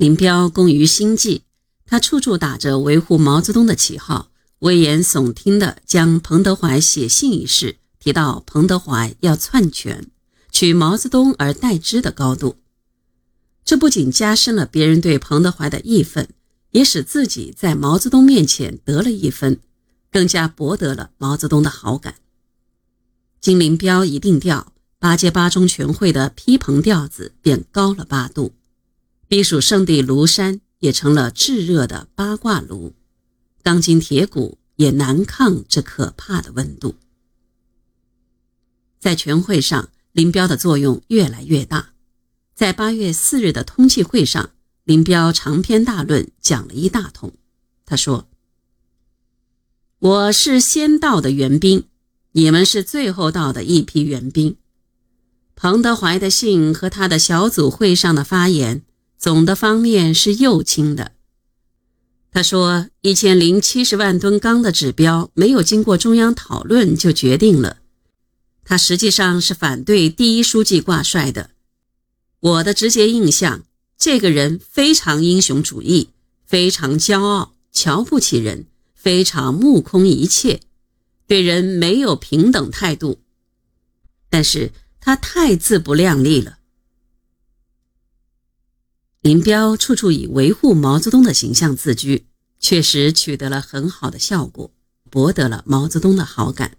[0.00, 1.42] 林彪工于心计，
[1.84, 4.30] 他处处打着维护毛泽东的旗号，
[4.60, 10.10] 危言耸听地将彭德怀写信一事提到彭德怀要篡权，
[10.50, 12.56] 取毛泽东而代之的高度。
[13.62, 16.30] 这不仅加深了别人对彭德怀的义愤，
[16.70, 19.60] 也使自己在毛泽东面前得了一分，
[20.10, 22.14] 更加博得了毛泽东的好感。
[23.38, 28.54] 经林彪一定调，八届八中全会的批彭调子便高了八度。
[29.30, 32.94] 避暑胜地庐山也成了炙热的八卦炉，
[33.62, 36.96] 钢筋铁骨也难抗这可怕的温度。
[38.98, 41.90] 在全会上，林彪的作用越来越大。
[42.56, 44.50] 在八月四日的通气会上，
[44.82, 47.32] 林彪长篇大论讲了一大通。
[47.86, 48.28] 他说
[50.00, 51.84] ：“我是先到的援兵，
[52.32, 54.56] 你们是最后到的一批援兵。
[55.54, 58.82] 彭德怀的信和他的小组会上的发言。”
[59.20, 61.12] 总的方面是右倾的。
[62.32, 67.80] 他说，一千零七十万吨钢的指标没有经过中央讨论就决定了。
[68.64, 71.50] 他实际上是反对第一书记挂帅的。
[72.40, 73.64] 我的直接印象，
[73.98, 76.08] 这个人非常英雄主义，
[76.46, 80.60] 非常骄傲，瞧不起人，非常目空一切，
[81.26, 83.20] 对人没有平等态度。
[84.30, 86.59] 但是他太自不量力了。
[89.22, 92.24] 林彪处处以维护毛泽东的形象自居，
[92.58, 94.72] 确实取得了很好的效果，
[95.10, 96.78] 博得了毛泽东的好感。